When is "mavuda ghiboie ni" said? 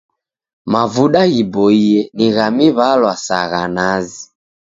0.73-2.27